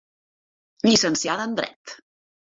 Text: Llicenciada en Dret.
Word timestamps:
Llicenciada 0.87 1.47
en 1.51 1.55
Dret. 1.61 1.97